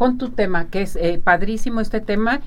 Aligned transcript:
con 0.00 0.16
tu 0.16 0.30
tema, 0.30 0.64
que 0.68 0.80
es 0.80 0.96
eh, 0.96 1.20
padrísimo 1.22 1.82
este 1.82 2.00
tema, 2.00 2.40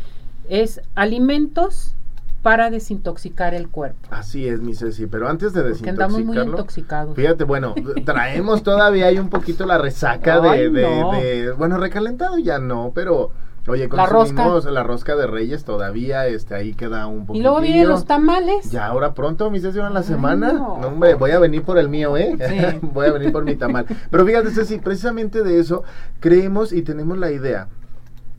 es 0.50 0.82
alimentos 0.96 1.94
para 2.42 2.72
desintoxicar 2.72 3.54
el 3.54 3.70
cuerpo. 3.70 4.00
Así 4.10 4.48
es, 4.48 4.60
mi 4.60 4.74
Ceci, 4.74 5.06
pero 5.06 5.30
antes 5.30 5.54
de 5.54 5.62
desintoxicarlo... 5.62 6.04
andamos 6.16 6.26
muy 6.26 6.40
intoxicados. 6.40 7.16
Fíjate, 7.16 7.44
bueno, 7.44 7.76
traemos 8.06 8.64
todavía 8.64 9.06
hay 9.06 9.20
un 9.20 9.30
poquito 9.30 9.68
la 9.68 9.78
resaca 9.78 10.40
de, 10.42 10.72
de, 10.72 11.52
Bueno, 11.52 11.78
recalentado 11.78 12.40
ya 12.40 12.58
no, 12.58 12.92
pero... 12.96 13.30
Oye, 13.68 13.88
la 13.88 14.08
consumimos 14.08 14.66
la 14.66 14.84
rosca 14.84 15.16
de 15.16 15.26
Reyes 15.26 15.64
todavía, 15.64 16.28
este, 16.28 16.54
ahí 16.54 16.74
queda 16.74 17.08
un 17.08 17.26
poquito. 17.26 17.40
Y 17.40 17.44
luego 17.44 17.62
vienen 17.62 17.88
los 17.88 18.06
tamales. 18.06 18.70
Ya, 18.72 18.88
ahora 18.88 19.14
pronto, 19.14 19.50
mi 19.50 19.62
Ceci, 19.62 19.80
en 19.80 19.94
la 19.94 20.04
semana. 20.04 20.54
No. 20.54 20.74
hombre, 20.74 21.16
voy 21.16 21.32
a 21.32 21.40
venir 21.40 21.64
por 21.64 21.78
el 21.78 21.88
mío, 21.88 22.18
¿eh? 22.18 22.36
voy 22.82 23.08
a 23.08 23.12
venir 23.12 23.32
por 23.32 23.46
mi 23.46 23.56
tamal. 23.56 23.86
Pero 24.10 24.26
fíjate, 24.26 24.52
Ceci, 24.52 24.80
precisamente 24.80 25.44
de 25.44 25.60
eso 25.60 25.84
creemos 26.20 26.74
y 26.74 26.82
tenemos 26.82 27.18
la 27.18 27.32
idea 27.32 27.68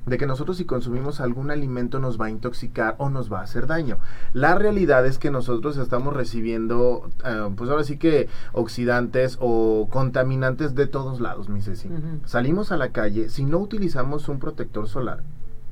de 0.06 0.18
que 0.18 0.26
nosotros 0.26 0.56
si 0.56 0.64
consumimos 0.64 1.20
algún 1.20 1.50
alimento 1.50 1.98
nos 1.98 2.20
va 2.20 2.26
a 2.26 2.30
intoxicar 2.30 2.94
o 2.98 3.08
nos 3.08 3.32
va 3.32 3.40
a 3.40 3.44
hacer 3.44 3.66
daño. 3.66 3.98
La 4.32 4.54
realidad 4.54 5.06
es 5.06 5.18
que 5.18 5.30
nosotros 5.30 5.76
estamos 5.76 6.14
recibiendo, 6.14 7.10
eh, 7.24 7.50
pues 7.56 7.70
ahora 7.70 7.84
sí 7.84 7.96
que 7.96 8.28
oxidantes 8.52 9.38
o 9.40 9.88
contaminantes 9.90 10.74
de 10.74 10.86
todos 10.86 11.20
lados, 11.20 11.48
mi 11.48 11.62
Ceci. 11.62 11.90
Salimos 12.24 12.72
a 12.72 12.76
la 12.76 12.90
calle, 12.90 13.28
si 13.28 13.44
no 13.44 13.58
utilizamos 13.58 14.28
un 14.28 14.38
protector 14.38 14.88
solar, 14.88 15.22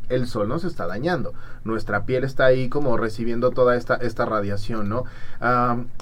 el 0.09 0.27
sol 0.27 0.49
nos 0.49 0.65
está 0.65 0.87
dañando. 0.87 1.33
Nuestra 1.65 2.05
piel 2.05 2.25
está 2.25 2.45
ahí 2.47 2.69
como 2.69 2.97
recibiendo 2.97 3.51
toda 3.51 3.77
esta, 3.77 3.97
esta 3.97 4.25
radiación, 4.27 4.89
¿no? 4.89 5.05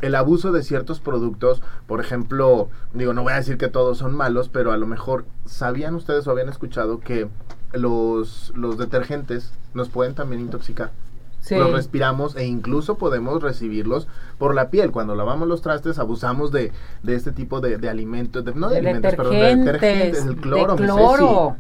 el 0.02 0.14
abuso 0.14 0.52
de 0.52 0.62
ciertos 0.62 1.00
productos, 1.00 1.62
por 1.86 2.00
ejemplo, 2.00 2.69
digo, 2.92 3.14
no 3.14 3.22
voy 3.22 3.33
a 3.33 3.36
decir 3.36 3.56
que 3.56 3.69
todos 3.69 3.98
son 3.98 4.14
malos, 4.14 4.48
pero 4.48 4.72
a 4.72 4.77
lo 4.77 4.86
mejor 4.86 5.24
sabían 5.44 5.94
ustedes 5.94 6.27
o 6.27 6.30
habían 6.30 6.48
escuchado 6.48 7.00
que 7.00 7.28
los, 7.73 8.52
los 8.55 8.79
detergentes 8.79 9.52
nos 9.74 9.88
pueden 9.88 10.15
también 10.15 10.42
intoxicar. 10.42 10.91
Los 11.50 11.72
respiramos 11.72 12.36
e 12.36 12.44
incluso 12.44 12.98
podemos 12.98 13.42
recibirlos 13.42 14.06
por 14.39 14.55
la 14.55 14.70
piel. 14.70 14.92
Cuando 14.92 15.14
lavamos 15.14 15.48
los 15.48 15.62
trastes 15.62 15.98
abusamos 15.98 16.53
de, 16.53 16.70
de 17.03 17.14
este 17.14 17.33
tipo 17.33 17.61
de, 17.61 17.78
de 17.78 17.89
alimentos, 17.89 18.44
de, 18.44 18.55
no 18.55 18.69
de, 18.69 18.78
alimentos, 18.78 19.14
pero 19.17 19.31
de 19.31 19.56
detergentes, 19.56 20.27
el 20.27 20.36
cloro. 20.36 20.77
cloro. 20.77 21.56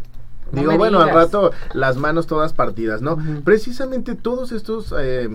Digo, 0.52 0.76
bueno, 0.76 1.00
al 1.00 1.10
rato 1.10 1.52
las 1.74 1.96
manos 1.96 2.26
todas 2.26 2.52
partidas, 2.52 3.02
¿no? 3.02 3.16
Precisamente 3.44 4.16
todos 4.16 4.50
estos 4.50 4.92
eh, 4.98 5.30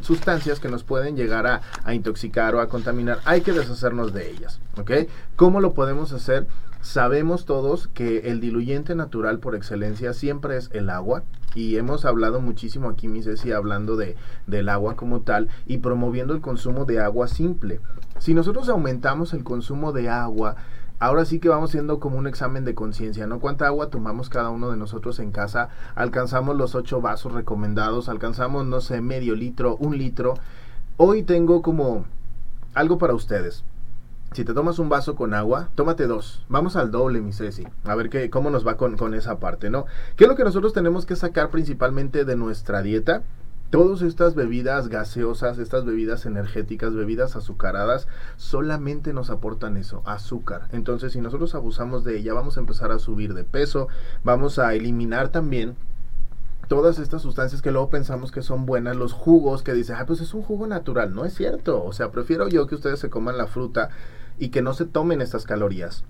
sustancias 0.00 0.58
que 0.58 0.68
nos 0.68 0.82
pueden 0.82 1.16
llegar 1.16 1.46
a, 1.46 1.62
a, 1.84 1.94
intoxicar 1.94 2.56
o 2.56 2.60
a 2.60 2.68
contaminar, 2.68 3.20
hay 3.24 3.40
que 3.42 3.52
deshacernos 3.52 4.12
de 4.12 4.30
ellas, 4.30 4.60
¿ok? 4.76 4.90
¿Cómo 5.36 5.60
lo 5.60 5.74
podemos 5.74 6.12
hacer? 6.12 6.46
Sabemos 6.80 7.44
todos 7.44 7.88
que 7.88 8.30
el 8.30 8.40
diluyente 8.40 8.94
natural 8.94 9.40
por 9.40 9.56
excelencia 9.56 10.12
siempre 10.12 10.56
es 10.56 10.70
el 10.72 10.90
agua 10.90 11.24
y 11.54 11.76
hemos 11.76 12.04
hablado 12.04 12.40
muchísimo 12.40 12.88
aquí, 12.88 13.08
mi 13.08 13.20
Ceci, 13.20 13.50
hablando 13.50 13.96
de, 13.96 14.16
del 14.46 14.68
agua 14.68 14.94
como 14.94 15.22
tal 15.22 15.48
y 15.66 15.78
promoviendo 15.78 16.34
el 16.34 16.40
consumo 16.40 16.84
de 16.84 17.00
agua 17.00 17.26
simple. 17.26 17.80
Si 18.18 18.32
nosotros 18.32 18.68
aumentamos 18.68 19.34
el 19.34 19.42
consumo 19.42 19.92
de 19.92 20.08
agua, 20.08 20.54
ahora 21.00 21.24
sí 21.24 21.40
que 21.40 21.48
vamos 21.48 21.72
siendo 21.72 21.98
como 21.98 22.16
un 22.16 22.28
examen 22.28 22.64
de 22.64 22.76
conciencia, 22.76 23.26
¿no? 23.26 23.40
¿Cuánta 23.40 23.66
agua 23.66 23.90
tomamos 23.90 24.28
cada 24.28 24.50
uno 24.50 24.70
de 24.70 24.76
nosotros 24.76 25.18
en 25.18 25.32
casa? 25.32 25.70
Alcanzamos 25.96 26.56
los 26.56 26.76
ocho 26.76 27.00
vasos 27.00 27.32
recomendados, 27.32 28.08
alcanzamos, 28.08 28.66
no 28.66 28.80
sé, 28.80 29.00
medio 29.00 29.34
litro, 29.34 29.76
un 29.76 29.98
litro. 29.98 30.34
Hoy 30.96 31.24
tengo 31.24 31.60
como 31.60 32.04
algo 32.74 32.98
para 32.98 33.14
ustedes 33.14 33.64
si 34.32 34.44
te 34.44 34.54
tomas 34.54 34.78
un 34.78 34.88
vaso 34.88 35.16
con 35.16 35.34
agua, 35.34 35.70
tómate 35.74 36.06
dos. 36.06 36.44
Vamos 36.48 36.76
al 36.76 36.90
doble, 36.90 37.20
mi 37.20 37.32
Ceci. 37.32 37.66
A 37.84 37.94
ver 37.94 38.10
qué, 38.10 38.30
cómo 38.30 38.50
nos 38.50 38.66
va 38.66 38.76
con, 38.76 38.96
con 38.96 39.14
esa 39.14 39.38
parte, 39.38 39.70
¿no? 39.70 39.86
¿Qué 40.16 40.24
es 40.24 40.28
lo 40.28 40.36
que 40.36 40.44
nosotros 40.44 40.72
tenemos 40.72 41.06
que 41.06 41.16
sacar 41.16 41.50
principalmente 41.50 42.24
de 42.24 42.36
nuestra 42.36 42.82
dieta? 42.82 43.22
Todas 43.70 44.00
estas 44.02 44.34
bebidas 44.34 44.88
gaseosas, 44.88 45.58
estas 45.58 45.84
bebidas 45.84 46.24
energéticas, 46.24 46.94
bebidas 46.94 47.36
azucaradas, 47.36 48.06
solamente 48.36 49.12
nos 49.12 49.28
aportan 49.28 49.76
eso, 49.76 50.02
azúcar. 50.06 50.68
Entonces, 50.72 51.12
si 51.12 51.20
nosotros 51.20 51.54
abusamos 51.54 52.04
de 52.04 52.18
ella, 52.18 52.32
vamos 52.32 52.56
a 52.56 52.60
empezar 52.60 52.92
a 52.92 52.98
subir 52.98 53.34
de 53.34 53.44
peso, 53.44 53.88
vamos 54.24 54.58
a 54.58 54.72
eliminar 54.74 55.28
también 55.28 55.76
todas 56.68 56.98
estas 56.98 57.22
sustancias 57.22 57.62
que 57.62 57.72
luego 57.72 57.90
pensamos 57.90 58.30
que 58.30 58.42
son 58.42 58.66
buenas, 58.66 58.96
los 58.96 59.12
jugos 59.12 59.62
que 59.62 59.72
dicen, 59.72 59.96
ah, 59.98 60.06
pues 60.06 60.20
es 60.20 60.34
un 60.34 60.42
jugo 60.42 60.66
natural, 60.66 61.14
no 61.14 61.24
es 61.24 61.34
cierto. 61.34 61.82
O 61.82 61.92
sea, 61.92 62.10
prefiero 62.10 62.48
yo 62.48 62.66
que 62.66 62.74
ustedes 62.74 63.00
se 63.00 63.10
coman 63.10 63.38
la 63.38 63.46
fruta 63.46 63.88
y 64.38 64.50
que 64.50 64.62
no 64.62 64.74
se 64.74 64.84
tomen 64.84 65.20
estas 65.20 65.44
calorías. 65.44 66.04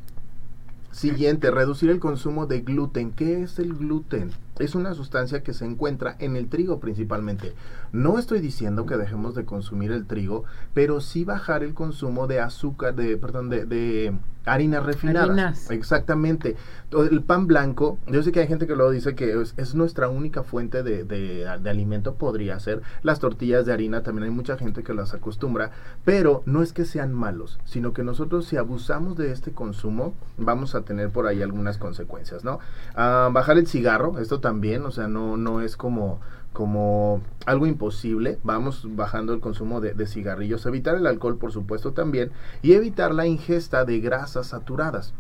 Siguiente, 0.91 1.51
reducir 1.51 1.91
el 1.91 2.01
consumo 2.01 2.47
de 2.47 2.61
gluten. 2.61 3.13
¿Qué 3.13 3.43
es 3.43 3.59
el 3.59 3.75
gluten? 3.75 4.33
Es 4.59 4.75
una 4.75 4.95
sustancia 4.95 5.43
que 5.43 5.55
se 5.55 5.65
encuentra 5.65 6.17
en 6.19 6.37
el 6.37 6.49
trigo 6.49 6.81
principalmente. 6.81 7.55
No 7.93 8.19
estoy 8.19 8.41
diciendo 8.41 8.87
que 8.87 8.97
dejemos 8.97 9.35
de 9.35 9.45
consumir 9.45 9.93
el 9.93 10.07
trigo, 10.07 10.45
pero 10.75 11.01
sí 11.01 11.25
bajar 11.25 11.63
el 11.63 11.75
consumo 11.75 12.27
de 12.27 12.41
azúcar, 12.41 12.95
de, 12.95 13.17
perdón, 13.17 13.51
de, 13.51 13.67
de 13.67 14.15
harinas 14.49 14.85
refinadas. 14.85 15.71
Exactamente. 15.71 16.57
El 16.91 17.23
pan 17.23 17.47
blanco, 17.47 17.99
yo 18.07 18.23
sé 18.23 18.33
que 18.33 18.41
hay 18.41 18.47
gente 18.47 18.67
que 18.67 18.75
luego 18.75 18.91
dice 18.91 19.15
que 19.15 19.43
es, 19.57 19.75
nuestra 19.75 20.09
única 20.09 20.43
fuente 20.43 20.83
de, 20.83 21.05
de, 21.05 21.47
alimento, 21.47 22.15
podría 22.15 22.59
ser. 22.59 22.83
Las 23.03 23.21
tortillas 23.21 23.67
de 23.67 23.73
harina, 23.73 24.03
también 24.03 24.25
hay 24.25 24.31
mucha 24.31 24.57
gente 24.57 24.83
que 24.83 24.95
las 24.95 25.15
acostumbra, 25.15 25.71
pero 26.05 26.43
no 26.47 26.63
es 26.63 26.73
que 26.73 26.85
sean 26.85 27.13
malos, 27.13 27.59
sino 27.65 27.93
que 27.93 28.03
nosotros 28.03 28.47
si 28.47 28.57
abusamos 28.57 29.17
de 29.17 29.33
este 29.33 29.53
consumo, 29.53 30.15
vamos 30.39 30.75
a 30.75 30.83
tener 30.83 31.11
por 31.11 31.27
ahí 31.27 31.43
algunas 31.43 31.79
consecuencias, 31.79 32.45
¿no? 32.45 32.59
Ah, 32.95 33.29
bajar 33.33 33.59
el 33.59 33.67
cigarro, 33.67 34.19
esto 34.19 34.41
también, 34.41 34.48
o 34.51 34.91
sea, 34.91 35.09
no, 35.09 35.37
no 35.37 35.61
es 35.61 35.77
como 35.77 36.21
como 36.53 37.23
algo 37.47 37.69
imposible. 37.69 38.39
Vamos 38.43 38.85
bajando 38.97 39.33
el 39.33 39.41
consumo 39.41 39.81
de, 39.81 40.07
cigarrillos, 40.07 40.67
evitar 40.67 40.97
el 40.97 41.07
alcohol 41.07 41.39
por 41.39 41.53
supuesto 41.53 41.93
también 41.93 42.33
y 42.63 42.73
evitar 42.73 43.15
la 43.15 43.27
ingesta 43.27 43.85
de 43.85 44.01
grasas 44.01 44.49
saturadas. 44.49 45.15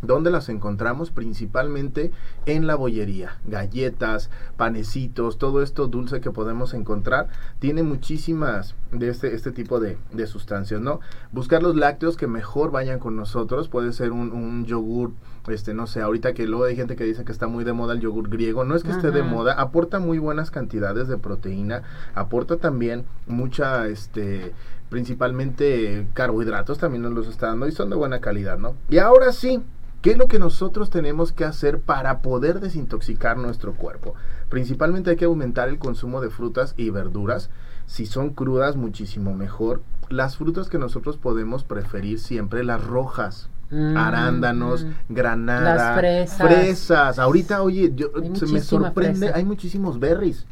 ¿Dónde 0.00 0.30
las 0.30 0.48
encontramos? 0.48 1.10
Principalmente 1.10 2.10
en 2.46 2.66
la 2.66 2.74
bollería. 2.74 3.38
Galletas, 3.46 4.30
panecitos, 4.56 5.36
todo 5.36 5.62
esto 5.62 5.86
dulce 5.86 6.20
que 6.20 6.30
podemos 6.30 6.74
encontrar 6.74 7.28
tiene 7.58 7.82
muchísimas 7.82 8.74
de 8.90 9.10
este, 9.10 9.34
este 9.34 9.52
tipo 9.52 9.78
de, 9.78 9.98
sustancias, 10.26 10.80
¿no? 10.80 11.00
Buscar 11.30 11.62
los 11.62 11.76
lácteos 11.76 12.16
que 12.16 12.26
mejor 12.26 12.70
vayan 12.70 12.98
con 12.98 13.14
nosotros. 13.14 13.68
Puede 13.68 13.92
ser 13.92 14.10
un, 14.10 14.32
un 14.32 14.64
yogur, 14.64 15.12
este, 15.48 15.74
no 15.74 15.86
sé, 15.86 16.00
ahorita 16.00 16.34
que 16.34 16.46
luego 16.46 16.64
hay 16.64 16.76
gente 16.76 16.96
que 16.96 17.04
dice 17.04 17.24
que 17.24 17.32
está 17.32 17.46
muy 17.46 17.64
de 17.64 17.72
moda 17.72 17.94
el 17.94 18.00
yogur 18.00 18.28
griego. 18.28 18.64
No 18.64 18.74
es 18.74 18.84
que 18.84 18.90
esté 18.90 19.10
de 19.10 19.22
moda, 19.22 19.54
aporta 19.54 19.98
muy 19.98 20.18
buenas 20.18 20.50
cantidades 20.50 21.08
de 21.08 21.18
proteína, 21.18 21.82
aporta 22.14 22.56
también 22.56 23.04
mucha, 23.26 23.86
este, 23.88 24.52
principalmente 24.88 26.06
carbohidratos 26.14 26.78
también 26.78 27.02
nos 27.02 27.12
los 27.12 27.28
está 27.28 27.48
dando 27.48 27.66
y 27.66 27.72
son 27.72 27.90
de 27.90 27.96
buena 27.96 28.20
calidad, 28.20 28.58
¿no? 28.58 28.74
Y 28.88 28.98
ahora 28.98 29.32
sí, 29.32 29.62
¿Qué 30.02 30.10
es 30.10 30.18
lo 30.18 30.26
que 30.26 30.40
nosotros 30.40 30.90
tenemos 30.90 31.30
que 31.30 31.44
hacer 31.44 31.78
para 31.80 32.22
poder 32.22 32.58
desintoxicar 32.58 33.36
nuestro 33.36 33.74
cuerpo? 33.74 34.16
Principalmente 34.48 35.10
hay 35.10 35.16
que 35.16 35.26
aumentar 35.26 35.68
el 35.68 35.78
consumo 35.78 36.20
de 36.20 36.28
frutas 36.28 36.74
y 36.76 36.90
verduras. 36.90 37.50
Si 37.86 38.06
son 38.06 38.30
crudas, 38.30 38.74
muchísimo 38.74 39.32
mejor. 39.32 39.80
Las 40.08 40.36
frutas 40.36 40.68
que 40.68 40.78
nosotros 40.78 41.18
podemos 41.18 41.62
preferir 41.62 42.18
siempre, 42.18 42.64
las 42.64 42.82
rojas. 42.84 43.48
Mm, 43.72 43.96
arándanos, 43.96 44.84
mm. 44.84 44.90
granada, 45.08 45.96
fresas. 45.96 46.46
fresas. 46.46 47.18
Ahorita, 47.18 47.62
oye, 47.62 47.90
yo, 47.94 48.10
se 48.34 48.46
me 48.46 48.60
sorprende, 48.60 49.32
hay 49.34 49.44
muchísimos 49.44 49.98
berries. 49.98 50.46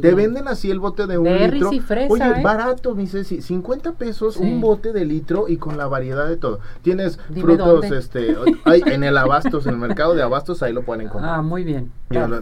Te 0.00 0.14
venden 0.14 0.48
así 0.48 0.70
el 0.70 0.80
bote 0.80 1.06
de 1.06 1.16
un 1.16 1.26
litro. 1.26 1.70
Oye, 2.08 2.24
¿eh? 2.24 2.42
barato, 2.42 2.94
dice, 2.94 3.24
50 3.24 3.92
pesos 3.92 4.36
un 4.36 4.60
bote 4.60 4.92
de 4.92 5.04
litro 5.04 5.48
y 5.48 5.56
con 5.56 5.78
la 5.78 5.86
variedad 5.86 6.28
de 6.28 6.36
todo. 6.36 6.60
Tienes 6.82 7.18
frutos, 7.40 7.84
este, 7.84 8.36
en 8.66 9.04
el 9.04 9.16
abastos, 9.16 9.66
en 9.66 9.74
el 9.74 9.78
mercado 9.78 10.14
de 10.14 10.22
abastos, 10.22 10.62
ahí 10.62 10.72
lo 10.72 10.82
pueden 10.82 11.06
encontrar. 11.06 11.34
Ah, 11.34 11.42
muy 11.42 11.64
bien. 11.64 11.92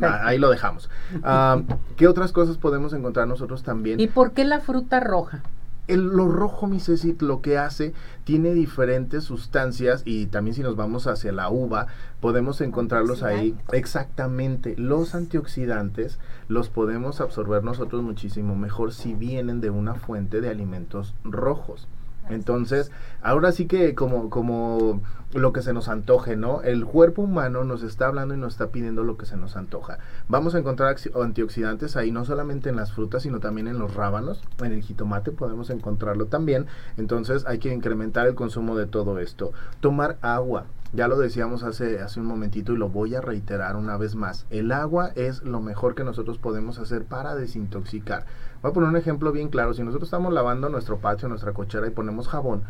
ahí 0.03 0.39
lo 0.39 0.51
dejamos. 0.51 0.91
Ah, 1.23 1.61
¿Qué 1.97 2.09
otras 2.09 2.33
cosas 2.33 2.57
podemos 2.57 2.93
encontrar 2.93 3.29
nosotros 3.29 3.63
también? 3.63 4.01
¿Y 4.01 4.09
por 4.09 4.33
qué 4.33 4.45
la 4.45 4.61
fruta 4.61 5.01
roja? 5.01 5.43
El, 5.89 6.05
lo 6.05 6.29
rojo, 6.29 6.67
mi 6.67 6.81
Ceci, 6.81 7.17
lo 7.19 7.43
que 7.43 7.59
hace, 7.59 7.93
tiene 8.25 8.55
diferentes 8.55 9.25
sustancias 9.25 10.03
y 10.05 10.27
también 10.27 10.55
si 10.55 10.63
nos 10.63 10.77
vamos 10.77 11.07
hacia 11.07 11.33
la 11.33 11.51
uva, 11.51 11.89
podemos 12.21 12.61
encontrarlos 12.61 13.23
ahí. 13.23 13.57
Exactamente, 13.73 14.75
los 14.77 15.15
antioxidantes 15.15 16.19
los 16.47 16.69
podemos 16.69 17.21
absorber 17.21 17.65
nosotros 17.65 18.03
muchísimo 18.03 18.55
mejor 18.55 18.93
si 18.93 19.15
vienen 19.15 19.61
de 19.61 19.71
una 19.71 19.95
fuente 19.95 20.41
de 20.41 20.49
alimentos 20.49 21.15
rojos. 21.25 21.89
Entonces, 22.31 22.91
ahora 23.23 23.53
sí 23.53 23.67
que 23.67 23.95
como, 23.95 24.31
como 24.31 25.01
lo 25.35 25.53
que 25.53 25.63
se 25.63 25.73
nos 25.73 25.89
antoje, 25.89 26.37
¿no? 26.37 26.63
El 26.63 26.87
cuerpo 26.87 27.23
humano 27.23 27.65
nos 27.65 27.83
está 27.83 28.07
hablando 28.07 28.35
y 28.35 28.39
nos 28.39 28.55
está 28.55 28.69
pidiendo 28.69 29.05
lo 29.05 29.17
que 29.19 29.27
se 29.27 29.37
nos 29.37 29.57
antoja. 29.57 29.99
Vamos 30.29 30.55
a 30.55 30.59
encontrar 30.59 30.97
antioxidantes 31.23 31.97
ahí, 31.97 32.11
no 32.11 32.25
solamente 32.25 32.71
en 32.71 32.77
las 32.77 32.93
frutas, 32.93 33.23
sino 33.23 33.41
también 33.41 33.69
en 33.69 33.79
los 33.79 33.95
rábanos, 33.95 34.43
en 34.63 34.73
el 34.73 34.83
jitomate 34.83 35.33
podemos 35.33 35.71
encontrarlo 35.71 36.27
también. 36.27 36.67
Entonces 36.97 37.45
hay 37.47 37.59
que 37.59 37.73
incrementar 37.73 38.27
el 38.27 38.35
consumo 38.35 38.77
de 38.77 38.87
todo 38.87 39.19
esto. 39.19 39.53
Tomar 39.81 40.19
agua. 40.23 40.67
Ya 40.95 41.07
lo 41.07 41.19
decíamos 41.19 41.65
hace, 41.65 42.01
hace 42.01 42.19
un 42.19 42.25
momentito 42.25 42.73
y 42.73 42.79
lo 42.79 42.89
voy 42.89 43.15
a 43.15 43.21
reiterar 43.21 43.77
una 43.77 43.99
vez 43.99 44.15
más. 44.15 44.47
El 44.49 44.73
agua 44.73 45.11
es 45.17 45.43
lo 45.43 45.61
mejor 45.61 45.95
que 45.95 46.03
nosotros 46.03 46.39
podemos 46.39 46.79
hacer 46.79 47.05
para 47.05 47.35
desintoxicar. 47.35 48.25
Voy 48.63 48.71
a 48.71 48.75
poner 48.75 48.89
un 48.89 48.97
ejemplo 48.97 49.33
bien 49.33 49.49
claro. 49.49 49.75
Si 49.75 49.83
nosotros 49.83 50.09
estamos 50.09 50.33
lavando 50.33 50.69
nuestro 50.69 50.99
patio, 50.99 51.29
nuestra 51.29 51.53
cochera 51.53 51.87
y 51.87 51.91
ponemos 51.91 52.29
jabón, 52.29 52.63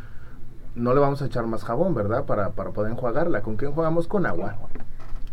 no 0.75 0.94
le 0.94 1.00
vamos 1.00 1.23
a 1.23 1.26
echar 1.26 1.46
más 1.46 1.64
jabón, 1.64 1.94
¿verdad? 1.94 2.25
Para, 2.25 2.50
para 2.50 2.70
poder 2.70 2.93
enjuagarla. 2.93 3.43
¿Con 3.43 3.56
qué 3.56 3.67
enjuagamos? 3.67 4.06
Con 4.06 4.26
agua 4.26 4.56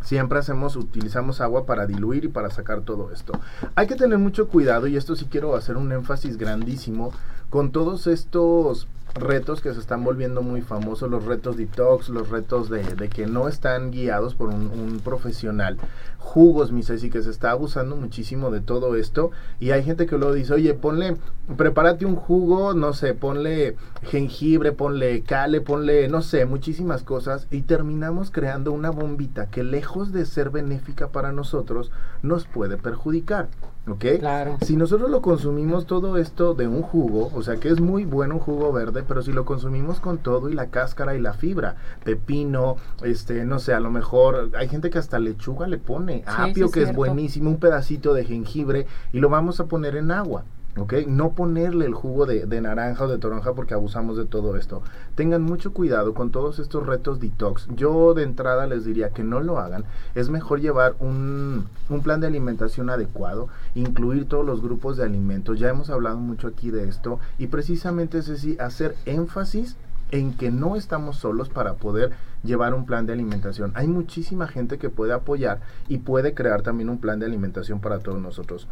siempre 0.05 0.37
hacemos, 0.37 0.75
utilizamos 0.75 1.41
agua 1.41 1.65
para 1.65 1.87
diluir 1.87 2.25
y 2.25 2.27
para 2.27 2.51
sacar 2.51 2.81
todo 2.81 3.11
esto. 3.11 3.33
Hay 3.73 3.87
que 3.87 3.95
tener 3.95 4.19
mucho 4.19 4.47
cuidado 4.47 4.87
y 4.87 4.95
esto 4.95 5.15
sí 5.15 5.25
quiero 5.29 5.55
hacer 5.55 5.77
un 5.77 5.91
énfasis 5.91 6.37
grandísimo 6.37 7.11
con 7.49 7.71
todos 7.71 8.07
estos 8.07 8.87
retos 9.15 9.61
que 9.61 9.73
se 9.73 9.79
están 9.79 10.03
volviendo 10.03 10.41
muy 10.41 10.61
famosos, 10.61 11.09
los 11.09 11.23
retos 11.23 11.55
detox, 11.55 12.09
los 12.09 12.29
retos 12.29 12.69
de, 12.69 12.83
que 13.09 13.27
no 13.27 13.47
están 13.47 13.91
guiados 13.91 14.35
por 14.35 14.49
un, 14.49 14.99
profesional. 15.03 15.77
Jugos, 16.19 16.71
mi 16.71 16.83
Ceci, 16.83 17.09
que 17.09 17.21
se 17.21 17.29
está 17.29 17.51
abusando 17.51 17.95
muchísimo 17.95 18.51
de 18.51 18.59
todo 18.59 18.95
esto. 18.95 19.31
Y 19.59 19.71
hay 19.71 19.83
gente 19.83 20.05
que 20.05 20.17
luego 20.17 20.33
dice, 20.33 20.53
oye, 20.53 20.73
ponle, 20.73 21.15
prepárate 21.55 22.05
un 22.05 22.15
jugo, 22.15 22.73
no 22.73 22.93
sé, 22.93 23.13
ponle 23.13 23.77
jengibre, 24.03 24.71
ponle 24.73 25.21
cale, 25.21 25.61
ponle, 25.61 26.09
no 26.09 26.21
sé, 26.21 26.45
muchísimas 26.45 27.03
cosas. 27.03 27.47
Y 27.51 27.61
terminamos 27.61 28.31
creando 28.31 28.73
una 28.73 28.89
bombita 28.89 29.49
que 29.49 29.63
lejos 29.63 30.11
de 30.11 30.25
ser 30.25 30.49
benéfica 30.49 31.07
para 31.09 31.31
nosotros, 31.31 31.91
nos 32.21 32.45
puede 32.45 32.77
perjudicar. 32.77 33.47
¿Ok? 33.87 34.05
Claro. 34.19 34.57
Si 34.61 34.75
nosotros 34.75 35.11
lo 35.11 35.21
consumimos 35.21 35.85
todo 35.85 36.17
esto 36.17 36.55
de 36.55 36.67
un 36.67 36.81
jugo, 36.81 37.29
o 37.33 37.43
sea 37.43 37.57
que 37.57 37.69
es 37.69 37.79
muy 37.79 38.05
bueno 38.05 38.35
un 38.35 38.39
jugo 38.39 38.73
verde, 38.73 39.03
pero 39.07 39.21
si 39.21 39.31
lo 39.31 39.45
consumimos 39.45 39.99
con 39.99 40.17
todo 40.17 40.49
y 40.49 40.53
la 40.53 40.67
cáscara 40.67 41.15
y 41.15 41.21
la 41.21 41.33
fibra, 41.33 41.75
pepino, 42.03 42.77
este, 43.03 43.45
no 43.45 43.59
sé, 43.59 43.73
a 43.73 43.79
lo 43.79 43.91
mejor 43.91 44.49
hay 44.57 44.67
gente 44.69 44.89
que 44.89 44.97
hasta 44.97 45.19
lechuga 45.19 45.67
le 45.67 45.77
pone, 45.77 46.23
apio 46.25 46.71
que 46.71 46.81
es 46.81 46.95
buenísimo, 46.95 47.51
un 47.51 47.59
pedacito 47.59 48.13
de 48.13 48.25
jengibre 48.25 48.87
y 49.13 49.19
lo 49.19 49.29
vamos 49.29 49.59
a 49.59 49.65
poner 49.65 49.95
en 49.95 50.11
agua. 50.11 50.45
¿Ok? 50.77 50.93
No 51.07 51.33
ponerle 51.33 51.85
el 51.85 51.93
jugo 51.93 52.25
de, 52.25 52.45
naranja 52.61 53.05
o 53.05 53.07
de 53.07 53.17
toronja 53.17 53.53
porque 53.53 53.73
abusamos 53.73 54.17
de 54.17 54.25
todo 54.25 54.55
esto. 54.57 54.81
Tengan 55.15 55.41
mucho 55.41 55.73
cuidado 55.73 56.13
con 56.13 56.31
todos 56.31 56.59
estos 56.59 56.85
retos 56.85 57.19
detox. 57.19 57.67
Yo 57.75 58.13
de 58.13 58.23
entrada 58.23 58.67
les 58.67 58.85
diría 58.85 59.09
que 59.09 59.23
no 59.23 59.39
lo 59.41 59.59
hagan. 59.59 59.85
Es 60.15 60.29
mejor 60.29 60.61
llevar 60.61 60.95
un, 60.99 61.65
un 61.89 62.01
plan 62.01 62.19
de 62.19 62.27
alimentación 62.27 62.89
adecuado, 62.89 63.47
incluir 63.73 64.27
todos 64.27 64.45
los 64.45 64.61
grupos 64.61 64.97
de 64.97 65.03
alimentos. 65.03 65.59
Ya 65.59 65.69
hemos 65.69 65.89
hablado 65.89 66.17
mucho 66.17 66.47
aquí 66.47 66.71
de 66.71 66.87
esto 66.87 67.19
y 67.37 67.47
precisamente 67.47 68.17
es 68.19 68.29
así, 68.29 68.57
hacer 68.59 68.95
énfasis 69.05 69.77
en 70.11 70.33
que 70.33 70.51
no 70.51 70.75
estamos 70.75 71.17
solos 71.17 71.49
para 71.49 71.73
poder 71.73 72.11
llevar 72.43 72.73
un 72.73 72.85
plan 72.85 73.05
de 73.05 73.13
alimentación. 73.13 73.71
Hay 73.75 73.87
muchísima 73.87 74.47
gente 74.47 74.77
que 74.77 74.89
puede 74.89 75.13
apoyar 75.13 75.61
y 75.87 75.99
puede 75.99 76.33
crear 76.33 76.61
también 76.61 76.89
un 76.89 76.99
plan 76.99 77.19
de 77.19 77.25
alimentación 77.25 77.79
para 77.79 77.99
todos 77.99 78.21
nosotros. 78.21 78.67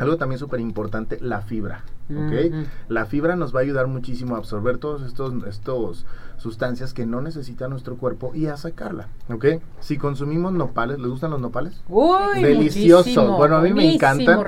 Algo 0.00 0.16
también 0.16 0.38
súper 0.38 0.60
importante, 0.60 1.18
la 1.20 1.42
fibra. 1.42 1.84
¿ok? 2.10 2.66
La 2.88 3.06
fibra 3.06 3.36
nos 3.36 3.54
va 3.54 3.60
a 3.60 3.62
ayudar 3.62 3.86
muchísimo 3.86 4.34
a 4.34 4.38
absorber 4.38 4.78
todos 4.78 5.02
estos, 5.02 5.32
estos 5.46 6.06
sustancias 6.38 6.94
que 6.94 7.06
no 7.06 7.20
necesita 7.20 7.68
nuestro 7.68 7.96
cuerpo 7.96 8.32
y 8.34 8.46
a 8.46 8.56
sacarla, 8.56 9.08
¿ok? 9.28 9.44
Si 9.80 9.98
consumimos 9.98 10.52
nopales, 10.52 10.98
¿les 10.98 11.08
gustan 11.08 11.30
los 11.30 11.40
nopales? 11.40 11.82
Uy, 11.88 12.42
Delicioso. 12.42 13.36
Bueno, 13.36 13.56
a 13.56 13.60
mí 13.60 13.72
me 13.72 13.94
encanta. 13.94 14.42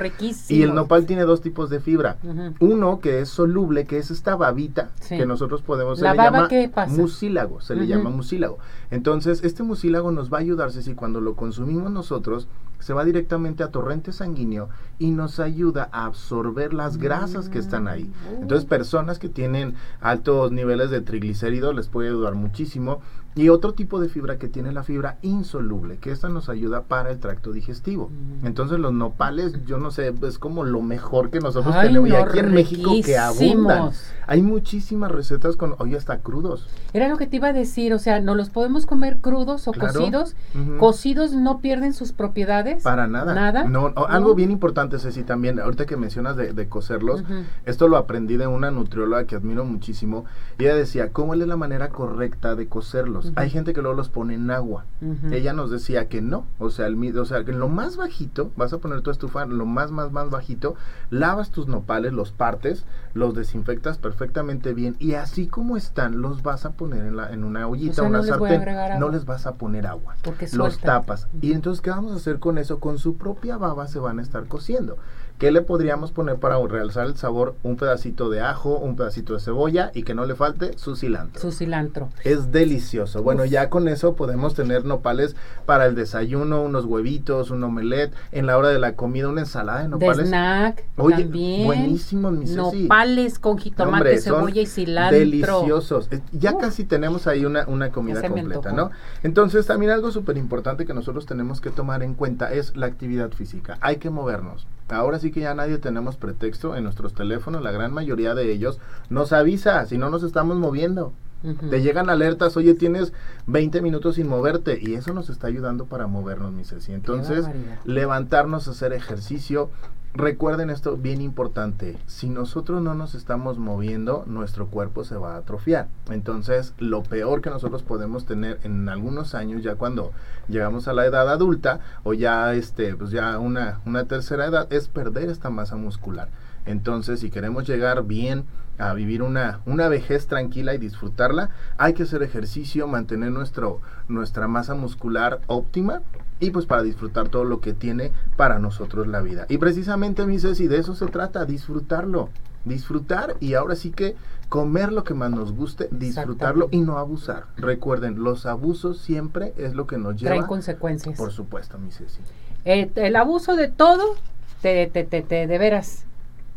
Y 0.48 0.62
el 0.62 0.74
nopal 0.74 1.06
tiene 1.06 1.22
dos 1.22 1.40
tipos 1.40 1.70
de 1.70 1.80
fibra. 1.80 2.16
Uno 2.60 3.00
que 3.00 3.20
es 3.20 3.28
soluble, 3.28 3.84
que 3.84 3.98
es 3.98 4.10
esta 4.10 4.36
babita 4.36 4.90
que 5.08 5.26
nosotros 5.26 5.62
podemos... 5.62 6.00
¿La 6.00 6.12
se 6.12 6.16
le 6.16 6.22
llama 6.22 6.48
qué 6.48 6.68
pasa? 6.68 6.96
Mucílago, 6.96 7.60
se 7.60 7.74
le 7.74 7.86
llama 7.86 8.10
mucílago. 8.10 8.58
Entonces, 8.90 9.44
este 9.44 9.62
mucílago 9.62 10.10
nos 10.12 10.32
va 10.32 10.38
a 10.38 10.40
ayudar, 10.40 10.72
si 10.72 10.94
cuando 10.94 11.20
lo 11.20 11.34
consumimos 11.34 11.90
nosotros, 11.90 12.48
se 12.82 12.92
va 12.92 13.04
directamente 13.04 13.62
a 13.62 13.70
torrente 13.70 14.12
sanguíneo 14.12 14.68
y 14.98 15.10
nos 15.10 15.40
ayuda 15.40 15.88
a 15.92 16.06
absorber 16.06 16.74
las 16.74 16.98
grasas 16.98 17.48
que 17.48 17.58
están 17.58 17.88
ahí. 17.88 18.04
Mm. 18.04 18.42
Entonces, 18.42 18.68
personas 18.68 19.18
que 19.18 19.28
tienen 19.28 19.74
altos 20.00 20.52
niveles 20.52 20.90
de 20.90 21.00
triglicéridos 21.00 21.74
les 21.74 21.88
puede 21.88 22.08
ayudar 22.08 22.34
muchísimo. 22.34 23.00
Y 23.34 23.48
otro 23.48 23.72
tipo 23.72 23.98
de 23.98 24.10
fibra 24.10 24.36
que 24.36 24.46
tiene 24.46 24.72
la 24.72 24.82
fibra 24.82 25.16
insoluble, 25.22 25.96
que 25.96 26.10
esta 26.10 26.28
nos 26.28 26.50
ayuda 26.50 26.82
para 26.82 27.10
el 27.10 27.18
tracto 27.18 27.50
digestivo. 27.52 28.10
Mm. 28.10 28.46
Entonces 28.46 28.78
los 28.78 28.92
nopales, 28.92 29.64
yo 29.64 29.78
no 29.78 29.90
sé, 29.90 30.12
es 30.22 30.38
como 30.38 30.64
lo 30.64 30.82
mejor 30.82 31.30
que 31.30 31.40
nosotros 31.40 31.74
tenemos. 31.80 32.10
y 32.10 32.14
aquí 32.14 32.40
en 32.40 32.52
México 32.52 32.90
que 33.02 33.16
abundan. 33.16 33.92
Hay 34.26 34.42
muchísimas 34.42 35.10
recetas 35.10 35.56
con, 35.56 35.74
oye, 35.78 35.96
hasta 35.96 36.18
crudos. 36.18 36.68
Era 36.92 37.08
lo 37.08 37.16
que 37.16 37.26
te 37.26 37.36
iba 37.36 37.48
a 37.48 37.52
decir, 37.52 37.94
o 37.94 37.98
sea, 37.98 38.20
no 38.20 38.34
los 38.34 38.50
podemos 38.50 38.84
comer 38.84 39.18
crudos 39.20 39.66
o 39.66 39.72
cocidos. 39.72 40.36
Cocidos 40.78 41.32
no 41.32 41.60
pierden 41.60 41.94
sus 41.94 42.12
propiedades. 42.12 42.71
Para 42.82 43.06
nada. 43.06 43.34
Nada. 43.34 43.64
No, 43.64 43.92
algo 44.08 44.34
bien 44.34 44.50
importante, 44.50 44.98
Ceci, 44.98 45.22
también, 45.22 45.60
ahorita 45.60 45.86
que 45.86 45.96
mencionas 45.96 46.36
de, 46.36 46.52
de 46.52 46.68
cocerlos, 46.68 47.24
esto 47.64 47.88
lo 47.88 47.96
aprendí 47.96 48.36
de 48.36 48.46
una 48.46 48.70
nutrióloga 48.70 49.24
que 49.24 49.36
admiro 49.36 49.64
muchísimo. 49.64 50.24
Y 50.58 50.64
ella 50.64 50.74
decía, 50.74 51.10
¿cómo 51.12 51.34
es 51.34 51.40
la 51.40 51.56
manera 51.56 51.88
correcta 51.88 52.54
de 52.54 52.68
cocerlos? 52.68 53.32
Hay 53.36 53.50
gente 53.50 53.72
que 53.72 53.82
luego 53.82 53.96
los 53.96 54.08
pone 54.08 54.34
en 54.34 54.50
agua. 54.50 54.84
Ella 55.30 55.52
nos 55.52 55.70
decía 55.70 56.08
que 56.08 56.22
no, 56.22 56.46
o 56.58 56.70
sea, 56.70 56.86
el, 56.86 57.18
o 57.18 57.24
sea, 57.24 57.44
que 57.44 57.50
en 57.50 57.58
lo 57.58 57.68
más 57.68 57.96
bajito, 57.96 58.50
vas 58.56 58.72
a 58.72 58.78
poner 58.78 59.02
tu 59.02 59.10
estufa, 59.10 59.46
lo 59.46 59.66
más, 59.66 59.90
más, 59.90 60.12
más 60.12 60.30
bajito, 60.30 60.74
lavas 61.10 61.50
tus 61.50 61.66
nopales, 61.66 62.12
los 62.12 62.32
partes, 62.32 62.84
los 63.14 63.34
desinfectas 63.34 63.98
perfectamente 63.98 64.74
bien 64.74 64.96
y 64.98 65.14
así 65.14 65.46
como 65.46 65.76
están, 65.76 66.20
los 66.20 66.42
vas 66.42 66.64
a 66.64 66.72
poner 66.72 67.06
en, 67.06 67.16
la, 67.16 67.32
en 67.32 67.44
una 67.44 67.66
ollita, 67.66 68.02
una 68.02 68.22
sartén. 68.22 68.62
No 68.98 69.08
les 69.08 69.24
vas 69.24 69.46
a 69.46 69.54
poner 69.54 69.86
agua. 69.86 70.14
Porque 70.22 70.48
los 70.52 70.78
tapas. 70.78 71.28
Y 71.40 71.52
entonces, 71.52 71.80
¿qué 71.82 71.90
vamos 71.90 72.12
a 72.12 72.16
hacer 72.16 72.38
con 72.38 72.58
eso? 72.62 72.80
Con 72.80 72.98
su 72.98 73.16
propia 73.16 73.56
baba 73.58 73.86
se 73.86 73.98
van 73.98 74.18
a 74.18 74.22
estar 74.22 74.46
cociendo. 74.46 74.96
¿Qué 75.42 75.50
le 75.50 75.60
podríamos 75.60 76.12
poner 76.12 76.36
para 76.36 76.56
realzar 76.68 77.06
el 77.06 77.16
sabor? 77.16 77.56
Un 77.64 77.76
pedacito 77.76 78.30
de 78.30 78.40
ajo, 78.40 78.78
un 78.78 78.94
pedacito 78.94 79.34
de 79.34 79.40
cebolla 79.40 79.90
y 79.92 80.04
que 80.04 80.14
no 80.14 80.24
le 80.24 80.36
falte 80.36 80.78
su 80.78 80.94
cilantro. 80.94 81.40
Su 81.42 81.50
cilantro. 81.50 82.10
Es 82.22 82.52
delicioso. 82.52 83.24
Bueno, 83.24 83.44
ya 83.44 83.68
con 83.68 83.88
eso 83.88 84.14
podemos 84.14 84.54
tener 84.54 84.84
nopales 84.84 85.34
para 85.66 85.86
el 85.86 85.96
desayuno, 85.96 86.62
unos 86.62 86.84
huevitos, 86.84 87.50
un 87.50 87.64
omelette, 87.64 88.14
en 88.30 88.46
la 88.46 88.56
hora 88.56 88.68
de 88.68 88.78
la 88.78 88.94
comida 88.94 89.28
una 89.28 89.40
ensalada 89.40 89.82
de 89.82 89.88
nopales. 89.88 90.18
De 90.18 90.24
snack 90.26 90.84
Oye, 90.96 91.24
también. 91.24 91.66
buenísimos, 91.66 92.32
mis 92.34 92.54
Nopales 92.54 93.40
con 93.40 93.58
jitomate, 93.58 94.18
cebolla 94.18 94.62
y 94.62 94.66
cilantro. 94.66 95.18
Deliciosos. 95.18 96.08
Ya 96.30 96.56
casi 96.56 96.84
tenemos 96.84 97.26
ahí 97.26 97.44
una, 97.44 97.66
una 97.66 97.90
comida 97.90 98.22
completa, 98.22 98.70
¿no? 98.70 98.92
Entonces, 99.24 99.66
también 99.66 99.90
algo 99.90 100.12
súper 100.12 100.36
importante 100.36 100.86
que 100.86 100.94
nosotros 100.94 101.26
tenemos 101.26 101.60
que 101.60 101.70
tomar 101.70 102.04
en 102.04 102.14
cuenta 102.14 102.51
es 102.52 102.76
la 102.76 102.86
actividad 102.86 103.32
física. 103.32 103.78
Hay 103.80 103.96
que 103.96 104.10
movernos. 104.10 104.66
Ahora 104.88 105.18
sí 105.18 105.30
que 105.30 105.40
ya 105.40 105.54
nadie 105.54 105.78
tenemos 105.78 106.16
pretexto 106.16 106.76
en 106.76 106.84
nuestros 106.84 107.14
teléfonos, 107.14 107.62
la 107.62 107.70
gran 107.70 107.92
mayoría 107.92 108.34
de 108.34 108.52
ellos 108.52 108.78
nos 109.08 109.32
avisa 109.32 109.86
si 109.86 109.96
no 109.96 110.10
nos 110.10 110.22
estamos 110.22 110.56
moviendo. 110.58 111.12
Te 111.42 111.82
llegan 111.82 112.08
alertas, 112.08 112.56
oye, 112.56 112.74
tienes 112.74 113.12
20 113.46 113.82
minutos 113.82 114.14
sin 114.16 114.28
moverte 114.28 114.78
y 114.80 114.94
eso 114.94 115.12
nos 115.12 115.28
está 115.28 115.48
ayudando 115.48 115.86
para 115.86 116.06
movernos, 116.06 116.52
mi 116.52 116.64
Ceci. 116.64 116.92
Entonces, 116.92 117.46
levantarnos, 117.84 118.68
hacer 118.68 118.92
ejercicio, 118.92 119.70
Recuerden 120.14 120.68
esto 120.68 120.98
bien 120.98 121.22
importante, 121.22 121.96
si 122.06 122.28
nosotros 122.28 122.82
no 122.82 122.94
nos 122.94 123.14
estamos 123.14 123.56
moviendo, 123.56 124.24
nuestro 124.26 124.66
cuerpo 124.66 125.04
se 125.04 125.16
va 125.16 125.36
a 125.36 125.38
atrofiar. 125.38 125.88
Entonces, 126.10 126.74
lo 126.76 127.02
peor 127.02 127.40
que 127.40 127.48
nosotros 127.48 127.82
podemos 127.82 128.26
tener 128.26 128.60
en 128.62 128.90
algunos 128.90 129.34
años, 129.34 129.62
ya 129.62 129.76
cuando 129.76 130.12
llegamos 130.48 130.86
a 130.86 130.92
la 130.92 131.06
edad 131.06 131.30
adulta 131.30 131.80
o 132.02 132.12
ya 132.12 132.52
este, 132.52 132.94
pues 132.94 133.10
ya 133.10 133.38
una, 133.38 133.80
una 133.86 134.04
tercera 134.04 134.44
edad, 134.44 134.70
es 134.70 134.88
perder 134.88 135.30
esta 135.30 135.48
masa 135.48 135.76
muscular. 135.76 136.28
Entonces, 136.66 137.20
si 137.20 137.30
queremos 137.30 137.66
llegar 137.66 138.04
bien 138.04 138.44
a 138.78 138.94
vivir 138.94 139.22
una, 139.22 139.60
una 139.66 139.88
vejez 139.88 140.26
tranquila 140.26 140.74
y 140.74 140.78
disfrutarla, 140.78 141.50
hay 141.78 141.94
que 141.94 142.04
hacer 142.04 142.22
ejercicio, 142.22 142.88
mantener 142.88 143.30
nuestro, 143.30 143.80
nuestra 144.08 144.48
masa 144.48 144.74
muscular 144.74 145.40
óptima 145.46 146.02
y 146.40 146.50
pues 146.50 146.66
para 146.66 146.82
disfrutar 146.82 147.28
todo 147.28 147.44
lo 147.44 147.60
que 147.60 147.72
tiene 147.72 148.12
para 148.36 148.58
nosotros 148.58 149.06
la 149.06 149.20
vida. 149.20 149.46
Y 149.48 149.58
precisamente, 149.58 150.26
mi 150.26 150.38
Ceci, 150.38 150.66
de 150.66 150.78
eso 150.78 150.94
se 150.94 151.06
trata, 151.06 151.44
disfrutarlo. 151.44 152.30
Disfrutar 152.64 153.36
y 153.40 153.54
ahora 153.54 153.74
sí 153.74 153.90
que 153.90 154.14
comer 154.48 154.92
lo 154.92 155.02
que 155.02 155.14
más 155.14 155.30
nos 155.30 155.52
guste, 155.52 155.88
disfrutarlo 155.90 156.68
y 156.70 156.80
no 156.80 156.98
abusar. 156.98 157.46
Recuerden, 157.56 158.22
los 158.22 158.46
abusos 158.46 158.98
siempre 158.98 159.52
es 159.56 159.74
lo 159.74 159.86
que 159.86 159.98
nos 159.98 160.16
lleva. 160.16 160.30
Traen 160.30 160.46
consecuencias. 160.46 161.18
Por 161.18 161.32
supuesto, 161.32 161.78
mi 161.78 161.90
Ceci. 161.90 162.20
Eh, 162.64 162.90
el 162.94 163.16
abuso 163.16 163.56
de 163.56 163.68
todo, 163.68 164.14
te, 164.60 164.86
te, 164.86 165.04
te, 165.04 165.22
te, 165.22 165.46
de 165.46 165.58
veras, 165.58 166.06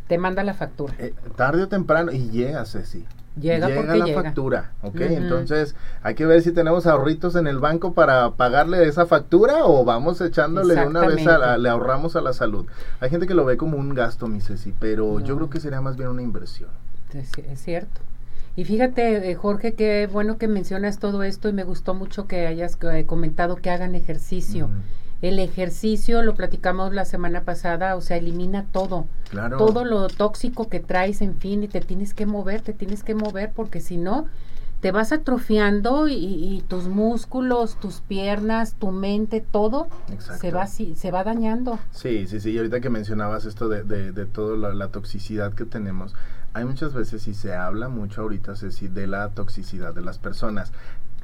te 0.07 0.17
manda 0.17 0.43
la 0.43 0.53
factura. 0.53 0.93
Eh, 0.99 1.13
tarde 1.35 1.63
o 1.63 1.67
temprano, 1.67 2.11
y 2.11 2.29
llega, 2.29 2.65
Ceci. 2.65 3.05
Llega, 3.39 3.67
llega 3.67 3.95
la 3.97 4.07
factura, 4.07 4.71
¿ok? 4.81 5.01
Entonces 5.01 5.75
hay 6.03 6.15
que 6.15 6.25
ver 6.25 6.41
si 6.41 6.53
tenemos 6.53 6.87
ahorritos 6.87 7.35
en 7.35 7.47
el 7.47 7.59
banco 7.59 7.93
para 7.93 8.31
pagarle 8.31 8.87
esa 8.87 9.05
factura 9.07 9.65
o 9.65 9.83
vamos 9.83 10.21
echándole 10.21 10.73
de 10.73 10.85
una 10.85 11.05
vez, 11.05 11.27
a 11.27 11.57
le 11.57 11.67
ahorramos 11.67 12.15
a 12.15 12.21
la 12.21 12.31
salud. 12.31 12.65
Hay 13.01 13.09
gente 13.09 13.27
que 13.27 13.33
lo 13.33 13.43
ve 13.43 13.57
como 13.57 13.75
un 13.75 13.93
gasto, 13.93 14.27
mi 14.27 14.39
Ceci, 14.39 14.73
pero 14.79 15.19
yo 15.19 15.35
creo 15.35 15.49
que 15.49 15.59
sería 15.59 15.81
más 15.81 15.97
bien 15.97 16.09
una 16.09 16.21
inversión. 16.21 16.69
Es, 17.13 17.31
es 17.37 17.61
cierto. 17.61 17.99
Y 18.55 18.63
fíjate, 18.63 19.29
eh, 19.29 19.35
Jorge, 19.35 19.73
qué 19.73 20.07
bueno 20.09 20.37
que 20.37 20.47
mencionas 20.47 20.99
todo 20.99 21.23
esto 21.23 21.49
y 21.49 21.53
me 21.53 21.65
gustó 21.65 21.93
mucho 21.93 22.25
que 22.25 22.47
hayas 22.47 22.77
eh, 22.83 23.05
comentado 23.05 23.57
que 23.57 23.69
hagan 23.69 23.95
ejercicio. 23.95 24.69
El 25.27 25.39
ejercicio, 25.39 26.21
lo 26.21 26.35
platicamos 26.35 26.93
la 26.93 27.05
semana 27.05 27.41
pasada, 27.41 27.95
o 27.95 28.01
sea, 28.01 28.17
elimina 28.17 28.65
todo. 28.71 29.07
Claro. 29.29 29.57
Todo 29.57 29.83
lo 29.83 30.07
tóxico 30.07 30.69
que 30.69 30.79
traes, 30.79 31.21
en 31.21 31.35
fin, 31.35 31.63
y 31.63 31.67
te 31.67 31.81
tienes 31.81 32.13
que 32.13 32.25
mover, 32.25 32.61
te 32.61 32.73
tienes 32.73 33.03
que 33.03 33.15
mover, 33.15 33.51
porque 33.51 33.81
si 33.81 33.97
no, 33.97 34.27
te 34.85 34.91
vas 34.91 35.11
atrofiando 35.11 36.07
y, 36.07 36.63
tus 36.67 36.87
músculos, 36.87 37.79
tus 37.79 38.01
piernas, 38.01 38.75
tu 38.75 38.91
mente, 38.91 39.41
todo 39.41 39.87
se 40.39 40.51
va 40.51 40.67
se 40.67 41.11
va 41.11 41.23
dañando. 41.23 41.79
Sí, 41.89 42.27
sí, 42.27 42.39
sí. 42.39 42.51
Y 42.51 42.57
ahorita 42.57 42.81
que 42.81 42.91
mencionabas 42.91 43.45
esto 43.45 43.67
de, 43.67 43.83
de, 43.83 44.11
de 44.11 44.25
toda 44.27 44.73
la, 44.75 44.87
toxicidad 44.89 45.53
que 45.55 45.65
tenemos, 45.65 46.13
hay 46.53 46.65
muchas 46.65 46.93
veces 46.93 47.27
y 47.27 47.33
se 47.33 47.55
habla 47.55 47.89
mucho 47.89 48.21
ahorita, 48.21 48.55
Ceci, 48.55 48.87
de 48.87 49.07
la 49.07 49.29
toxicidad 49.29 49.93
de 49.95 50.01
las 50.01 50.19
personas. 50.19 50.71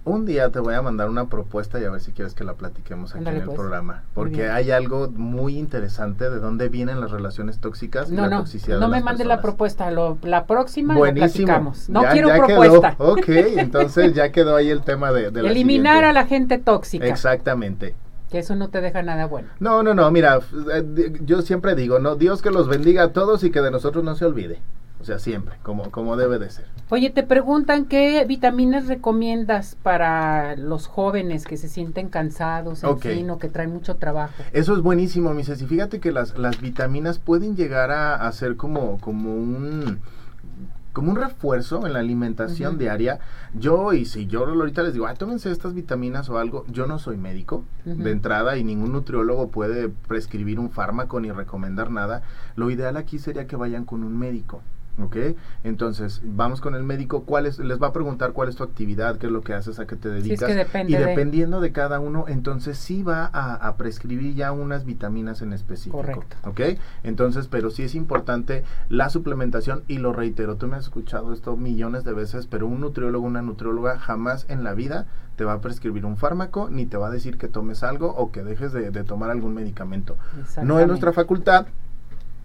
Un 0.03 0.25
día 0.25 0.50
te 0.50 0.60
voy 0.60 0.74
a 0.74 0.81
mandar 0.81 1.10
una 1.10 1.27
propuesta 1.27 1.79
y 1.79 1.86
a 1.86 1.91
ver 1.91 2.01
si 2.01 2.12
quieres 2.12 2.34
que 2.34 2.43
la 2.43 2.55
platiquemos 2.55 3.13
aquí 3.13 3.27
en 3.27 3.36
el 3.36 3.43
pues. 3.43 3.55
programa. 3.55 4.01
Porque 4.15 4.50
hay 4.50 4.72
algo 4.72 5.10
muy 5.10 5.58
interesante 5.60 6.29
de 6.31 6.39
dónde 6.39 6.70
vienen 6.70 7.00
las 7.00 7.12
relaciones 7.12 7.60
tóxicas 7.60 8.10
no, 8.10 8.15
y 8.15 8.17
la 8.17 8.29
no, 8.29 8.39
toxicidad. 8.39 8.79
No 8.79 8.88
me 8.88 9.01
mandes 9.01 9.27
la 9.27 9.41
propuesta, 9.41 9.91
lo, 9.91 10.17
la 10.24 10.48
próxima 10.48 10.96
Buenísimo. 10.96 11.46
platicamos. 11.46 11.89
No 11.89 12.03
quiero 12.12 12.29
propuesta. 12.29 12.96
Quedó. 12.96 13.13
Ok, 13.13 13.27
entonces 13.27 14.13
ya 14.13 14.31
quedó 14.31 14.55
ahí 14.55 14.72
el 14.72 14.81
tema 14.81 15.12
de, 15.12 15.29
de 15.29 15.41
Eliminar 15.41 16.03
a 16.03 16.13
la 16.13 16.25
gente 16.25 16.58
tóxica. 16.58 17.05
Exactamente. 17.05 17.93
Que 18.31 18.39
eso 18.39 18.55
no 18.55 18.70
te 18.70 18.81
deja 18.81 19.03
nada 19.03 19.27
bueno. 19.27 19.50
No, 19.60 19.84
no, 19.84 19.93
no, 19.93 20.10
mira, 20.10 20.39
eh, 20.74 21.13
yo 21.22 21.41
siempre 21.43 21.75
digo, 21.75 22.00
no, 22.00 22.15
Dios 22.15 22.41
que 22.41 22.50
los 22.50 22.67
bendiga 22.67 23.03
a 23.03 23.13
todos 23.13 23.43
y 23.43 23.51
que 23.51 23.62
de 23.62 23.70
nosotros 23.70 24.03
no 24.03 24.15
se 24.15 24.25
olvide. 24.25 24.62
O 25.01 25.03
sea, 25.03 25.17
siempre, 25.17 25.55
como, 25.63 25.89
como 25.89 26.15
debe 26.15 26.38
de 26.38 26.51
ser. 26.51 26.65
Oye, 26.89 27.10
te 27.10 27.24
preguntan 27.24 27.86
qué 27.86 28.24
vitaminas 28.25 28.86
recomiendas 28.86 29.75
para 29.81 30.55
los 30.55 30.86
jóvenes 30.86 31.46
que 31.46 31.58
se 31.58 31.70
sienten 31.70 32.08
cansados, 32.10 32.84
en 32.84 33.00
fin, 33.00 33.29
o 33.31 33.39
que 33.39 33.50
traen 33.50 33.72
mucho 33.72 33.96
trabajo. 33.96 34.43
Eso 34.53 34.75
es 34.75 34.81
buenísimo, 34.81 35.34
mi 35.34 35.43
Ceci. 35.43 35.65
Fíjate 35.65 36.00
que 36.00 36.12
las, 36.12 36.38
las 36.38 36.62
vitaminas 36.62 37.17
pueden 37.17 37.55
llegar 37.55 37.89
a, 37.89 38.31
ser 38.31 38.58
como, 38.58 39.00
como 39.00 39.34
un 39.34 40.00
como 40.93 41.12
un 41.12 41.15
refuerzo 41.17 41.88
en 41.88 41.93
la 41.93 42.00
alimentación 42.00 42.77
diaria. 42.77 43.20
Yo, 43.55 43.93
y 43.93 44.05
si 44.05 44.27
yo 44.27 44.46
ahorita 44.46 44.84
les 44.84 44.93
digo, 44.93 45.08
ah, 45.08 45.15
tómense 45.15 45.50
estas 45.50 45.74
vitaminas 45.74 46.29
o 46.29 46.38
algo, 46.38 46.65
yo 46.67 46.86
no 46.86 47.00
soy 47.00 47.17
médico 47.17 47.63
de 47.86 48.12
entrada 48.12 48.58
y 48.58 48.63
ningún 48.63 48.91
nutriólogo 48.91 49.50
puede 49.50 49.89
prescribir 49.89 50.60
un 50.60 50.70
fármaco 50.70 51.20
ni 51.20 51.31
recomendar 51.31 51.89
nada. 51.89 52.22
Lo 52.55 52.70
ideal 52.70 52.98
aquí 52.98 53.17
sería 53.17 53.48
que 53.48 53.55
vayan 53.55 53.86
con 53.86 54.03
un 54.03 54.20
médico. 54.20 54.62
¿Ok? 55.00 55.17
Entonces, 55.63 56.21
vamos 56.24 56.62
con 56.62 56.75
el 56.75 56.83
médico, 56.83 57.24
¿cuál 57.24 57.45
es, 57.45 57.60
les 57.60 57.81
va 57.81 57.88
a 57.88 57.93
preguntar 57.93 58.33
cuál 58.33 58.50
es 58.50 58.55
tu 58.55 58.63
actividad, 58.63 59.17
qué 59.17 59.27
es 59.27 59.31
lo 59.31 59.41
que 59.41 59.53
haces, 59.53 59.79
a 59.79 59.88
qué 59.88 59.95
te 59.95 60.10
dedicas. 60.10 60.50
y 60.88 60.93
dependiendo 60.93 61.62
de... 61.62 61.71
cada 61.71 62.00
uno, 62.00 62.25
entonces 62.27 62.77
sí 62.77 63.03
va 63.03 63.29
a, 63.33 63.75
prescribir 63.77 64.36
ya 64.36 64.51
unas 64.51 64.86
vitaminas 64.86 65.41
en 65.41 65.53
específico. 65.53 65.98
Correcto. 65.98 66.36
¿Ok? 66.43 66.62
Entonces, 67.03 67.48
pero 67.48 67.69
sí 67.69 67.83
es 67.83 67.95
importante 67.95 68.63
la 68.89 69.10
suplementación 69.10 69.83
y 69.88 69.98
lo 70.00 70.13
reitero, 70.13 70.57
tú 70.57 70.67
me 70.67 70.75
has 70.75 70.83
escuchado 70.83 71.31
esto 71.33 71.55
millones 71.55 72.03
de 72.03 72.13
veces, 72.13 72.48
pero 72.48 72.67
un 72.67 72.81
nutriólogo, 72.81 73.25
una 73.25 73.41
nutrióloga 73.41 73.98
jamás 73.98 74.45
en 74.50 74.63
la 74.63 74.74
vida 74.74 75.07
te 75.36 75.45
va 75.45 75.53
a 75.53 75.62
prescribir 75.62 76.05
un 76.05 76.17
fármaco 76.17 76.69
ni 76.69 76.86
te 76.86 76.98
va 76.98 77.07
a 77.07 77.12
decir 77.12 77.38
que 77.38 77.48
tomes 77.48 77.83
algo 77.83 78.13
o 78.15 78.31
que 78.31 78.43
dejes 78.43 78.74
de, 78.74 78.91
de 78.91 79.03
tomar 79.03 79.29
algún 79.29 79.53
medicamento. 79.53 80.17
No 80.62 80.79
es 80.79 80.88
nuestra 80.88 81.13
facultad, 81.13 81.65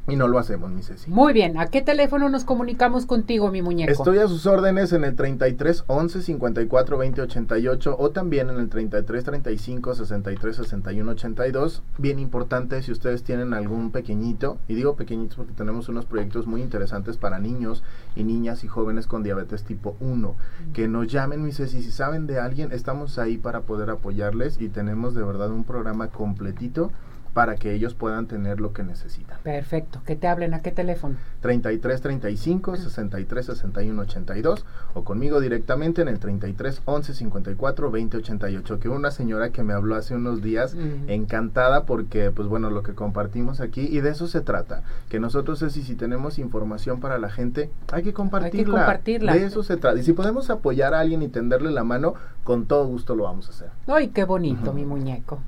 y 0.08 0.16
no 0.16 0.28
lo 0.28 0.38
hacemos, 0.38 0.70
mi 0.70 0.82
Ceci. 0.82 1.10
Muy 1.10 1.32
bien. 1.32 1.58
¿A 1.58 1.66
qué 1.66 1.82
teléfono 1.82 2.28
nos 2.28 2.44
comunicamos 2.44 3.06
contigo, 3.06 3.50
mi 3.50 3.60
muñeco? 3.60 3.90
Estoy 3.90 4.18
a 4.18 4.28
sus 4.28 4.46
órdenes 4.46 4.92
en 4.92 5.04
el 5.04 5.16
33 5.16 5.84
11 5.86 6.22
54 6.22 6.98
20 6.98 7.22
88 7.22 7.96
o 7.98 8.10
también 8.10 8.50
en 8.50 8.58
el 8.58 8.68
33 8.68 9.24
35 9.24 9.94
63 9.94 10.56
61 10.56 11.10
82. 11.12 11.82
Bien 11.98 12.18
importante 12.18 12.82
si 12.82 12.92
ustedes 12.92 13.24
tienen 13.24 13.52
algún 13.52 13.90
pequeñito, 13.90 14.58
y 14.68 14.74
digo 14.74 14.94
pequeñitos 14.94 15.36
porque 15.36 15.52
tenemos 15.52 15.88
unos 15.88 16.04
proyectos 16.04 16.46
muy 16.46 16.62
interesantes 16.62 17.16
para 17.16 17.38
niños 17.38 17.82
y 18.14 18.22
niñas 18.22 18.62
y 18.62 18.68
jóvenes 18.68 19.06
con 19.06 19.24
diabetes 19.24 19.64
tipo 19.64 19.96
1. 20.00 20.28
Mm. 20.28 20.72
Que 20.72 20.86
nos 20.86 21.08
llamen, 21.08 21.42
mi 21.42 21.52
Ceci. 21.52 21.82
Si 21.82 21.90
saben 21.90 22.26
de 22.26 22.38
alguien, 22.38 22.70
estamos 22.70 23.18
ahí 23.18 23.38
para 23.38 23.62
poder 23.62 23.90
apoyarles 23.90 24.60
y 24.60 24.68
tenemos 24.68 25.14
de 25.14 25.24
verdad 25.24 25.50
un 25.50 25.64
programa 25.64 26.08
completito 26.08 26.92
para 27.36 27.56
que 27.56 27.74
ellos 27.74 27.92
puedan 27.92 28.28
tener 28.28 28.60
lo 28.60 28.72
que 28.72 28.82
necesitan. 28.82 29.38
Perfecto. 29.42 30.00
Que 30.06 30.16
te 30.16 30.26
hablen 30.26 30.54
a 30.54 30.62
qué 30.62 30.72
teléfono? 30.72 31.16
33 31.42 32.00
35 32.00 32.76
63 32.78 33.44
61 33.44 34.02
82 34.02 34.64
o 34.94 35.04
conmigo 35.04 35.38
directamente 35.38 36.00
en 36.00 36.08
el 36.08 36.18
33 36.18 36.80
11 36.86 37.12
54 37.12 37.90
20 37.90 38.16
88. 38.16 38.80
Que 38.80 38.88
una 38.88 39.10
señora 39.10 39.50
que 39.50 39.62
me 39.62 39.74
habló 39.74 39.96
hace 39.96 40.14
unos 40.14 40.40
días 40.40 40.74
encantada 41.08 41.84
porque 41.84 42.30
pues 42.30 42.48
bueno, 42.48 42.70
lo 42.70 42.82
que 42.82 42.94
compartimos 42.94 43.60
aquí 43.60 43.82
y 43.82 44.00
de 44.00 44.12
eso 44.12 44.28
se 44.28 44.40
trata, 44.40 44.82
que 45.10 45.20
nosotros 45.20 45.60
es 45.60 45.76
y 45.76 45.82
si 45.82 45.94
tenemos 45.94 46.38
información 46.38 47.00
para 47.00 47.18
la 47.18 47.28
gente, 47.28 47.68
hay 47.92 48.02
que 48.02 48.14
compartirla. 48.14 48.60
Hay 48.60 48.64
que 48.64 48.70
compartirla. 48.70 49.34
De 49.34 49.44
eso 49.44 49.62
se 49.62 49.76
trata. 49.76 49.98
Y 49.98 50.04
si 50.04 50.14
podemos 50.14 50.48
apoyar 50.48 50.94
a 50.94 51.00
alguien 51.00 51.20
y 51.20 51.28
tenderle 51.28 51.70
la 51.70 51.84
mano, 51.84 52.14
con 52.44 52.64
todo 52.64 52.86
gusto 52.86 53.14
lo 53.14 53.24
vamos 53.24 53.48
a 53.48 53.50
hacer. 53.50 53.68
Ay, 53.88 54.08
qué 54.08 54.24
bonito, 54.24 54.72
mi 54.72 54.86
muñeco. 54.86 55.40